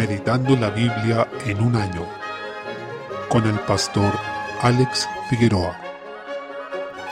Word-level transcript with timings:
Meditando 0.00 0.56
la 0.56 0.70
Biblia 0.70 1.28
en 1.44 1.60
un 1.60 1.76
año 1.76 2.06
con 3.28 3.46
el 3.46 3.58
pastor 3.60 4.10
Alex 4.62 5.06
Figueroa. 5.28 5.78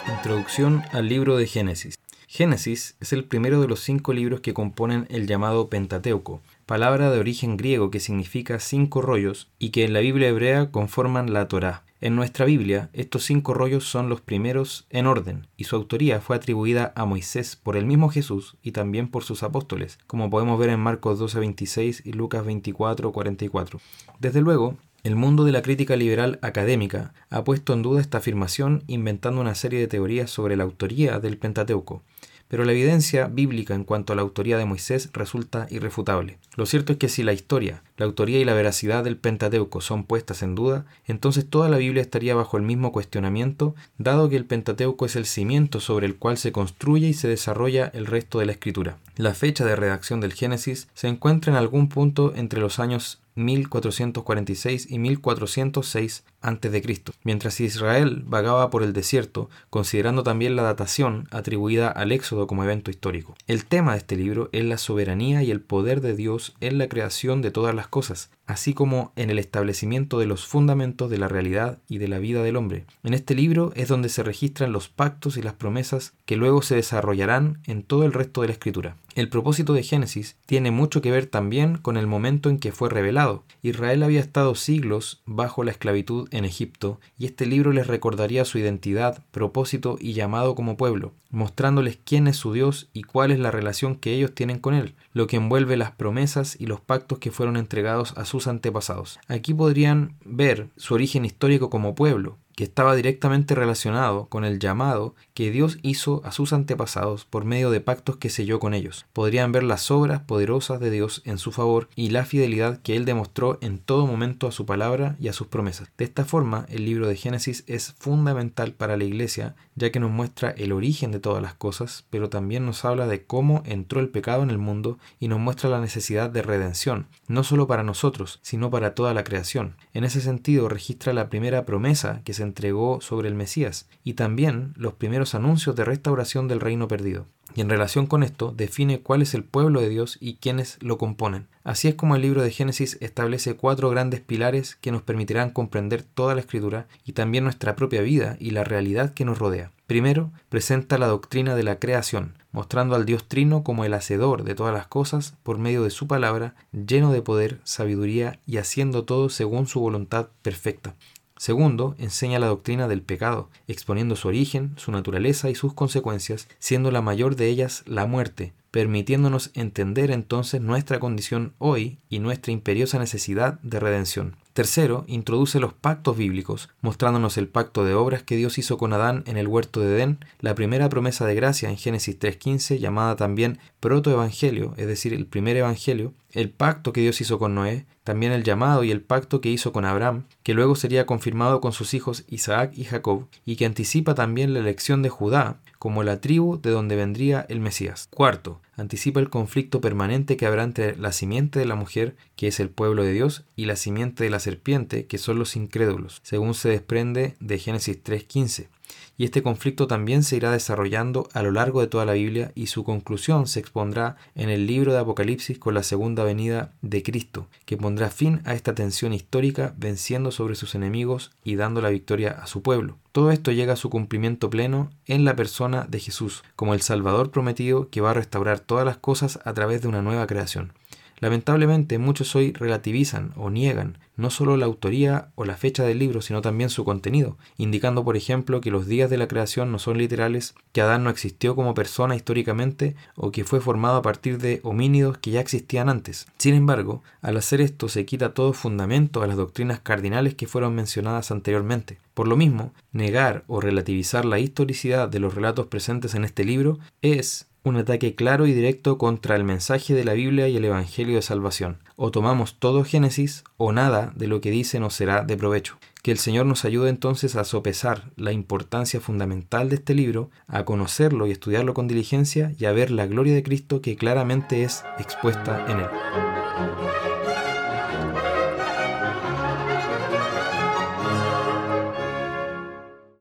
Introducción 0.08 0.82
al 0.92 1.06
libro 1.06 1.36
de 1.36 1.46
Génesis. 1.46 1.98
Génesis 2.26 2.96
es 2.98 3.12
el 3.12 3.24
primero 3.24 3.60
de 3.60 3.68
los 3.68 3.80
cinco 3.80 4.14
libros 4.14 4.40
que 4.40 4.54
componen 4.54 5.06
el 5.10 5.26
llamado 5.26 5.68
Pentateuco, 5.68 6.40
palabra 6.68 7.10
de 7.10 7.18
origen 7.18 7.56
griego 7.56 7.90
que 7.90 7.98
significa 7.98 8.60
cinco 8.60 9.00
rollos 9.00 9.48
y 9.58 9.70
que 9.70 9.86
en 9.86 9.94
la 9.94 10.00
Biblia 10.00 10.28
hebrea 10.28 10.70
conforman 10.70 11.32
la 11.32 11.48
Torá. 11.48 11.82
En 12.02 12.14
nuestra 12.14 12.44
Biblia, 12.44 12.90
estos 12.92 13.24
cinco 13.24 13.54
rollos 13.54 13.84
son 13.88 14.10
los 14.10 14.20
primeros 14.20 14.86
en 14.90 15.06
orden, 15.06 15.46
y 15.56 15.64
su 15.64 15.76
autoría 15.76 16.20
fue 16.20 16.36
atribuida 16.36 16.92
a 16.94 17.06
Moisés 17.06 17.56
por 17.56 17.78
el 17.78 17.86
mismo 17.86 18.10
Jesús 18.10 18.58
y 18.62 18.72
también 18.72 19.08
por 19.08 19.24
sus 19.24 19.42
apóstoles, 19.42 19.98
como 20.06 20.28
podemos 20.28 20.58
ver 20.58 20.68
en 20.68 20.80
Marcos 20.80 21.18
12:26 21.18 22.02
y 22.04 22.12
Lucas 22.12 22.44
24:44. 22.44 23.80
Desde 24.20 24.42
luego, 24.42 24.76
el 25.04 25.16
mundo 25.16 25.44
de 25.44 25.52
la 25.52 25.62
crítica 25.62 25.96
liberal 25.96 26.38
académica 26.42 27.14
ha 27.30 27.44
puesto 27.44 27.72
en 27.72 27.80
duda 27.80 28.02
esta 28.02 28.18
afirmación 28.18 28.84
inventando 28.88 29.40
una 29.40 29.54
serie 29.54 29.80
de 29.80 29.88
teorías 29.88 30.30
sobre 30.30 30.54
la 30.54 30.64
autoría 30.64 31.18
del 31.18 31.38
Pentateuco 31.38 32.02
pero 32.48 32.64
la 32.64 32.72
evidencia 32.72 33.28
bíblica 33.28 33.74
en 33.74 33.84
cuanto 33.84 34.12
a 34.12 34.16
la 34.16 34.22
autoría 34.22 34.58
de 34.58 34.64
Moisés 34.64 35.10
resulta 35.12 35.66
irrefutable. 35.70 36.38
Lo 36.56 36.66
cierto 36.66 36.92
es 36.92 36.98
que 36.98 37.08
si 37.08 37.22
la 37.22 37.32
historia, 37.32 37.82
la 37.96 38.06
autoría 38.06 38.40
y 38.40 38.44
la 38.44 38.54
veracidad 38.54 39.04
del 39.04 39.16
Pentateuco 39.16 39.80
son 39.80 40.04
puestas 40.04 40.42
en 40.42 40.54
duda, 40.54 40.86
entonces 41.06 41.48
toda 41.48 41.68
la 41.68 41.78
Biblia 41.78 42.02
estaría 42.02 42.34
bajo 42.34 42.56
el 42.56 42.62
mismo 42.62 42.92
cuestionamiento, 42.92 43.74
dado 43.98 44.28
que 44.28 44.36
el 44.36 44.44
Pentateuco 44.44 45.06
es 45.06 45.16
el 45.16 45.26
cimiento 45.26 45.80
sobre 45.80 46.06
el 46.06 46.16
cual 46.16 46.38
se 46.38 46.52
construye 46.52 47.08
y 47.08 47.14
se 47.14 47.28
desarrolla 47.28 47.90
el 47.94 48.06
resto 48.06 48.38
de 48.38 48.46
la 48.46 48.52
escritura. 48.52 48.98
La 49.16 49.34
fecha 49.34 49.64
de 49.64 49.76
redacción 49.76 50.20
del 50.20 50.32
Génesis 50.32 50.88
se 50.94 51.08
encuentra 51.08 51.52
en 51.52 51.58
algún 51.58 51.88
punto 51.88 52.32
entre 52.34 52.60
los 52.60 52.78
años 52.78 53.20
1446 53.38 54.90
y 54.90 54.98
1406 54.98 56.24
a.C., 56.40 57.02
mientras 57.24 57.60
Israel 57.60 58.22
vagaba 58.26 58.70
por 58.70 58.82
el 58.82 58.92
desierto, 58.92 59.48
considerando 59.70 60.22
también 60.22 60.56
la 60.56 60.62
datación 60.62 61.28
atribuida 61.30 61.88
al 61.88 62.12
Éxodo 62.12 62.46
como 62.46 62.64
evento 62.64 62.90
histórico. 62.90 63.34
El 63.46 63.64
tema 63.64 63.92
de 63.92 63.98
este 63.98 64.16
libro 64.16 64.48
es 64.52 64.64
la 64.64 64.78
soberanía 64.78 65.42
y 65.42 65.50
el 65.50 65.60
poder 65.60 66.00
de 66.00 66.14
Dios 66.14 66.54
en 66.60 66.78
la 66.78 66.88
creación 66.88 67.42
de 67.42 67.50
todas 67.50 67.74
las 67.74 67.88
cosas, 67.88 68.30
así 68.48 68.72
como 68.74 69.12
en 69.14 69.30
el 69.30 69.38
establecimiento 69.38 70.18
de 70.18 70.26
los 70.26 70.46
fundamentos 70.46 71.10
de 71.10 71.18
la 71.18 71.28
realidad 71.28 71.78
y 71.86 71.98
de 71.98 72.08
la 72.08 72.18
vida 72.18 72.42
del 72.42 72.56
hombre. 72.56 72.86
En 73.04 73.14
este 73.14 73.34
libro 73.34 73.72
es 73.76 73.88
donde 73.88 74.08
se 74.08 74.22
registran 74.22 74.72
los 74.72 74.88
pactos 74.88 75.36
y 75.36 75.42
las 75.42 75.52
promesas 75.52 76.14
que 76.24 76.36
luego 76.36 76.62
se 76.62 76.74
desarrollarán 76.74 77.60
en 77.66 77.82
todo 77.82 78.04
el 78.04 78.12
resto 78.14 78.40
de 78.40 78.48
la 78.48 78.54
escritura. 78.54 78.96
El 79.14 79.28
propósito 79.28 79.72
de 79.72 79.82
Génesis 79.82 80.36
tiene 80.46 80.70
mucho 80.70 81.02
que 81.02 81.10
ver 81.10 81.26
también 81.26 81.76
con 81.76 81.96
el 81.96 82.06
momento 82.06 82.50
en 82.50 82.58
que 82.58 82.72
fue 82.72 82.88
revelado. 82.88 83.42
Israel 83.62 84.02
había 84.04 84.20
estado 84.20 84.54
siglos 84.54 85.22
bajo 85.26 85.64
la 85.64 85.72
esclavitud 85.72 86.28
en 86.30 86.44
Egipto 86.44 87.00
y 87.18 87.26
este 87.26 87.44
libro 87.44 87.72
les 87.72 87.88
recordaría 87.88 88.44
su 88.44 88.58
identidad, 88.58 89.24
propósito 89.32 89.98
y 90.00 90.12
llamado 90.12 90.54
como 90.54 90.76
pueblo, 90.76 91.14
mostrándoles 91.30 91.98
quién 92.04 92.28
es 92.28 92.36
su 92.36 92.52
Dios 92.52 92.90
y 92.92 93.02
cuál 93.02 93.32
es 93.32 93.40
la 93.40 93.50
relación 93.50 93.96
que 93.96 94.14
ellos 94.14 94.34
tienen 94.34 94.60
con 94.60 94.74
Él, 94.74 94.94
lo 95.12 95.26
que 95.26 95.36
envuelve 95.36 95.76
las 95.76 95.90
promesas 95.90 96.56
y 96.58 96.66
los 96.66 96.80
pactos 96.80 97.18
que 97.18 97.32
fueron 97.32 97.56
entregados 97.56 98.16
a 98.16 98.24
sus 98.38 98.46
antepasados. 98.48 99.18
Aquí 99.26 99.52
podrían 99.52 100.16
ver 100.24 100.68
su 100.76 100.94
origen 100.94 101.24
histórico 101.24 101.70
como 101.70 101.94
pueblo, 101.94 102.38
que 102.58 102.64
estaba 102.64 102.96
directamente 102.96 103.54
relacionado 103.54 104.26
con 104.26 104.44
el 104.44 104.58
llamado 104.58 105.14
que 105.32 105.52
Dios 105.52 105.78
hizo 105.82 106.20
a 106.24 106.32
sus 106.32 106.52
antepasados 106.52 107.24
por 107.24 107.44
medio 107.44 107.70
de 107.70 107.80
pactos 107.80 108.16
que 108.16 108.30
selló 108.30 108.58
con 108.58 108.74
ellos. 108.74 109.06
Podrían 109.12 109.52
ver 109.52 109.62
las 109.62 109.92
obras 109.92 110.22
poderosas 110.22 110.80
de 110.80 110.90
Dios 110.90 111.22
en 111.24 111.38
su 111.38 111.52
favor 111.52 111.88
y 111.94 112.10
la 112.10 112.24
fidelidad 112.24 112.82
que 112.82 112.96
Él 112.96 113.04
demostró 113.04 113.58
en 113.60 113.78
todo 113.78 114.08
momento 114.08 114.48
a 114.48 114.50
su 114.50 114.66
palabra 114.66 115.14
y 115.20 115.28
a 115.28 115.32
sus 115.32 115.46
promesas. 115.46 115.92
De 115.96 116.04
esta 116.04 116.24
forma, 116.24 116.66
el 116.68 116.84
libro 116.84 117.06
de 117.06 117.14
Génesis 117.14 117.62
es 117.68 117.94
fundamental 117.96 118.72
para 118.72 118.96
la 118.96 119.04
Iglesia, 119.04 119.54
ya 119.76 119.92
que 119.92 120.00
nos 120.00 120.10
muestra 120.10 120.50
el 120.50 120.72
origen 120.72 121.12
de 121.12 121.20
todas 121.20 121.40
las 121.40 121.54
cosas, 121.54 122.06
pero 122.10 122.28
también 122.28 122.66
nos 122.66 122.84
habla 122.84 123.06
de 123.06 123.22
cómo 123.22 123.62
entró 123.66 124.00
el 124.00 124.08
pecado 124.08 124.42
en 124.42 124.50
el 124.50 124.58
mundo 124.58 124.98
y 125.20 125.28
nos 125.28 125.38
muestra 125.38 125.70
la 125.70 125.80
necesidad 125.80 126.28
de 126.28 126.42
redención, 126.42 127.06
no 127.28 127.44
solo 127.44 127.68
para 127.68 127.84
nosotros, 127.84 128.40
sino 128.42 128.68
para 128.68 128.96
toda 128.96 129.14
la 129.14 129.22
creación. 129.22 129.76
En 129.94 130.02
ese 130.02 130.20
sentido, 130.20 130.68
registra 130.68 131.12
la 131.12 131.28
primera 131.28 131.64
promesa 131.64 132.20
que 132.24 132.34
se 132.34 132.47
entregó 132.48 133.00
sobre 133.00 133.28
el 133.28 133.34
Mesías 133.34 133.88
y 134.02 134.14
también 134.14 134.72
los 134.76 134.94
primeros 134.94 135.34
anuncios 135.34 135.76
de 135.76 135.84
restauración 135.84 136.48
del 136.48 136.60
reino 136.60 136.88
perdido. 136.88 137.26
Y 137.54 137.60
en 137.60 137.70
relación 137.70 138.06
con 138.06 138.22
esto, 138.22 138.52
define 138.56 139.00
cuál 139.00 139.22
es 139.22 139.34
el 139.34 139.42
pueblo 139.42 139.80
de 139.80 139.88
Dios 139.88 140.18
y 140.20 140.34
quiénes 140.34 140.76
lo 140.80 140.98
componen. 140.98 141.48
Así 141.64 141.88
es 141.88 141.94
como 141.94 142.14
el 142.14 142.22
libro 142.22 142.42
de 142.42 142.50
Génesis 142.50 142.98
establece 143.00 143.54
cuatro 143.54 143.90
grandes 143.90 144.20
pilares 144.20 144.76
que 144.76 144.92
nos 144.92 145.02
permitirán 145.02 145.50
comprender 145.50 146.02
toda 146.02 146.34
la 146.34 146.40
escritura 146.40 146.88
y 147.04 147.12
también 147.12 147.44
nuestra 147.44 147.74
propia 147.74 148.02
vida 148.02 148.36
y 148.38 148.50
la 148.50 148.64
realidad 148.64 149.14
que 149.14 149.24
nos 149.24 149.38
rodea. 149.38 149.72
Primero, 149.86 150.30
presenta 150.50 150.98
la 150.98 151.06
doctrina 151.06 151.54
de 151.54 151.62
la 151.62 151.78
creación, 151.78 152.34
mostrando 152.52 152.94
al 152.94 153.06
Dios 153.06 153.26
Trino 153.26 153.64
como 153.64 153.84
el 153.84 153.94
hacedor 153.94 154.44
de 154.44 154.54
todas 154.54 154.74
las 154.74 154.86
cosas 154.86 155.34
por 155.42 155.58
medio 155.58 155.82
de 155.82 155.90
su 155.90 156.06
palabra, 156.06 156.54
lleno 156.72 157.10
de 157.10 157.22
poder, 157.22 157.60
sabiduría 157.64 158.38
y 158.46 158.58
haciendo 158.58 159.04
todo 159.04 159.30
según 159.30 159.66
su 159.66 159.80
voluntad 159.80 160.28
perfecta. 160.42 160.94
Segundo, 161.38 161.94
enseña 161.98 162.40
la 162.40 162.48
doctrina 162.48 162.88
del 162.88 163.00
pecado, 163.00 163.48
exponiendo 163.68 164.16
su 164.16 164.26
origen, 164.28 164.74
su 164.76 164.90
naturaleza 164.90 165.50
y 165.50 165.54
sus 165.54 165.72
consecuencias, 165.72 166.48
siendo 166.58 166.90
la 166.90 167.00
mayor 167.00 167.36
de 167.36 167.46
ellas 167.46 167.84
la 167.86 168.06
muerte, 168.06 168.52
permitiéndonos 168.72 169.50
entender 169.54 170.10
entonces 170.10 170.60
nuestra 170.60 170.98
condición 170.98 171.54
hoy 171.58 171.98
y 172.08 172.18
nuestra 172.18 172.52
imperiosa 172.52 172.98
necesidad 172.98 173.60
de 173.60 173.78
redención. 173.78 174.36
Tercero, 174.58 175.04
introduce 175.06 175.60
los 175.60 175.72
pactos 175.72 176.16
bíblicos, 176.16 176.68
mostrándonos 176.80 177.38
el 177.38 177.46
pacto 177.46 177.84
de 177.84 177.94
obras 177.94 178.24
que 178.24 178.34
Dios 178.34 178.58
hizo 178.58 178.76
con 178.76 178.92
Adán 178.92 179.22
en 179.28 179.36
el 179.36 179.46
huerto 179.46 179.78
de 179.78 179.94
Edén, 179.94 180.18
la 180.40 180.56
primera 180.56 180.88
promesa 180.88 181.24
de 181.26 181.36
gracia 181.36 181.70
en 181.70 181.76
Génesis 181.76 182.18
3.15, 182.18 182.80
llamada 182.80 183.14
también 183.14 183.60
protoevangelio, 183.78 184.74
es 184.76 184.88
decir, 184.88 185.14
el 185.14 185.26
primer 185.26 185.56
evangelio, 185.56 186.12
el 186.32 186.50
pacto 186.50 186.92
que 186.92 187.02
Dios 187.02 187.20
hizo 187.20 187.38
con 187.38 187.54
Noé, 187.54 187.86
también 188.02 188.32
el 188.32 188.42
llamado 188.42 188.82
y 188.82 188.90
el 188.90 189.00
pacto 189.00 189.40
que 189.40 189.48
hizo 189.48 189.72
con 189.72 189.84
Abraham, 189.84 190.24
que 190.42 190.54
luego 190.54 190.74
sería 190.74 191.06
confirmado 191.06 191.60
con 191.60 191.70
sus 191.70 191.94
hijos 191.94 192.24
Isaac 192.26 192.72
y 192.74 192.82
Jacob, 192.82 193.28
y 193.44 193.54
que 193.54 193.64
anticipa 193.64 194.16
también 194.16 194.54
la 194.54 194.58
elección 194.58 195.02
de 195.02 195.08
Judá 195.08 195.60
como 195.78 196.02
la 196.02 196.20
tribu 196.20 196.60
de 196.60 196.70
donde 196.70 196.96
vendría 196.96 197.46
el 197.48 197.60
Mesías. 197.60 198.08
Cuarto, 198.12 198.60
anticipa 198.78 199.20
el 199.20 199.28
conflicto 199.28 199.80
permanente 199.80 200.36
que 200.36 200.46
habrá 200.46 200.64
entre 200.64 200.96
la 200.96 201.12
simiente 201.12 201.58
de 201.58 201.66
la 201.66 201.74
mujer, 201.74 202.16
que 202.36 202.46
es 202.46 202.60
el 202.60 202.70
pueblo 202.70 203.02
de 203.02 203.12
Dios, 203.12 203.44
y 203.56 203.66
la 203.66 203.76
simiente 203.76 204.24
de 204.24 204.30
la 204.30 204.40
serpiente, 204.40 205.06
que 205.06 205.18
son 205.18 205.38
los 205.38 205.56
incrédulos, 205.56 206.20
según 206.22 206.54
se 206.54 206.70
desprende 206.70 207.34
de 207.40 207.58
Génesis 207.58 208.02
3.15 208.02 208.68
y 209.16 209.24
este 209.24 209.42
conflicto 209.42 209.88
también 209.88 210.22
se 210.22 210.36
irá 210.36 210.52
desarrollando 210.52 211.28
a 211.32 211.42
lo 211.42 211.50
largo 211.50 211.80
de 211.80 211.88
toda 211.88 212.04
la 212.04 212.12
Biblia 212.12 212.52
y 212.54 212.68
su 212.68 212.84
conclusión 212.84 213.48
se 213.48 213.58
expondrá 213.58 214.16
en 214.36 214.48
el 214.48 214.66
libro 214.66 214.92
de 214.92 215.00
Apocalipsis 215.00 215.58
con 215.58 215.74
la 215.74 215.82
segunda 215.82 216.22
venida 216.22 216.72
de 216.82 217.02
Cristo, 217.02 217.48
que 217.64 217.76
pondrá 217.76 218.10
fin 218.10 218.40
a 218.44 218.54
esta 218.54 218.74
tensión 218.74 219.12
histórica 219.12 219.74
venciendo 219.76 220.30
sobre 220.30 220.54
sus 220.54 220.76
enemigos 220.76 221.32
y 221.42 221.56
dando 221.56 221.82
la 221.82 221.90
victoria 221.90 222.30
a 222.30 222.46
su 222.46 222.62
pueblo. 222.62 222.96
Todo 223.10 223.32
esto 223.32 223.50
llega 223.50 223.72
a 223.72 223.76
su 223.76 223.90
cumplimiento 223.90 224.50
pleno 224.50 224.90
en 225.06 225.24
la 225.24 225.34
persona 225.34 225.86
de 225.88 225.98
Jesús, 225.98 226.44
como 226.54 226.74
el 226.74 226.82
Salvador 226.82 227.32
prometido 227.32 227.88
que 227.90 228.00
va 228.00 228.12
a 228.12 228.14
restaurar 228.14 228.60
todas 228.60 228.84
las 228.84 228.98
cosas 228.98 229.40
a 229.44 229.52
través 229.54 229.82
de 229.82 229.88
una 229.88 230.02
nueva 230.02 230.28
creación. 230.28 230.72
Lamentablemente 231.20 231.98
muchos 231.98 232.34
hoy 232.36 232.52
relativizan 232.52 233.32
o 233.36 233.50
niegan 233.50 233.98
no 234.18 234.30
solo 234.30 234.56
la 234.56 234.66
autoría 234.66 235.30
o 235.36 235.44
la 235.44 235.56
fecha 235.56 235.84
del 235.84 236.00
libro, 236.00 236.20
sino 236.20 236.42
también 236.42 236.70
su 236.70 236.84
contenido, 236.84 237.38
indicando 237.56 238.04
por 238.04 238.16
ejemplo 238.16 238.60
que 238.60 238.72
los 238.72 238.86
días 238.86 239.08
de 239.10 239.16
la 239.16 239.28
creación 239.28 239.70
no 239.70 239.78
son 239.78 239.96
literales, 239.96 240.54
que 240.72 240.80
Adán 240.80 241.04
no 241.04 241.10
existió 241.10 241.54
como 241.54 241.72
persona 241.72 242.16
históricamente 242.16 242.96
o 243.14 243.30
que 243.30 243.44
fue 243.44 243.60
formado 243.60 243.96
a 243.96 244.02
partir 244.02 244.38
de 244.38 244.60
homínidos 244.64 245.18
que 245.18 245.30
ya 245.30 245.40
existían 245.40 245.88
antes. 245.88 246.26
Sin 246.36 246.54
embargo, 246.54 247.02
al 247.22 247.36
hacer 247.36 247.60
esto 247.60 247.88
se 247.88 248.04
quita 248.04 248.34
todo 248.34 248.52
fundamento 248.52 249.22
a 249.22 249.28
las 249.28 249.36
doctrinas 249.36 249.78
cardinales 249.80 250.34
que 250.34 250.48
fueron 250.48 250.74
mencionadas 250.74 251.30
anteriormente. 251.30 251.98
Por 252.14 252.26
lo 252.26 252.36
mismo, 252.36 252.72
negar 252.90 253.44
o 253.46 253.60
relativizar 253.60 254.24
la 254.24 254.40
historicidad 254.40 255.08
de 255.08 255.20
los 255.20 255.34
relatos 255.34 255.66
presentes 255.66 256.16
en 256.16 256.24
este 256.24 256.44
libro 256.44 256.80
es 257.02 257.47
un 257.64 257.76
ataque 257.76 258.14
claro 258.14 258.46
y 258.46 258.52
directo 258.52 258.98
contra 258.98 259.36
el 259.36 259.44
mensaje 259.44 259.94
de 259.94 260.04
la 260.04 260.14
Biblia 260.14 260.48
y 260.48 260.56
el 260.56 260.64
Evangelio 260.64 261.16
de 261.16 261.22
Salvación. 261.22 261.78
O 261.96 262.10
tomamos 262.10 262.58
todo 262.58 262.84
Génesis 262.84 263.44
o 263.56 263.72
nada 263.72 264.12
de 264.16 264.28
lo 264.28 264.40
que 264.40 264.50
dice 264.50 264.80
nos 264.80 264.94
será 264.94 265.22
de 265.22 265.36
provecho. 265.36 265.78
Que 266.02 266.12
el 266.12 266.18
Señor 266.18 266.46
nos 266.46 266.64
ayude 266.64 266.90
entonces 266.90 267.36
a 267.36 267.44
sopesar 267.44 268.10
la 268.16 268.32
importancia 268.32 269.00
fundamental 269.00 269.68
de 269.68 269.76
este 269.76 269.94
libro, 269.94 270.30
a 270.46 270.64
conocerlo 270.64 271.26
y 271.26 271.32
estudiarlo 271.32 271.74
con 271.74 271.88
diligencia 271.88 272.54
y 272.58 272.64
a 272.66 272.72
ver 272.72 272.90
la 272.90 273.06
gloria 273.06 273.34
de 273.34 273.42
Cristo 273.42 273.82
que 273.82 273.96
claramente 273.96 274.62
es 274.62 274.84
expuesta 274.98 275.66
en 275.68 275.80
él. 275.80 275.88